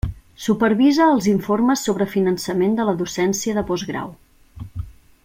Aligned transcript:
Supervisa 0.43 1.09
els 1.15 1.27
informes 1.33 1.83
sobre 1.89 2.07
finançament 2.15 2.73
de 2.79 2.89
la 2.91 2.97
docència 3.05 3.59
de 3.59 3.65
postgrau. 3.71 4.11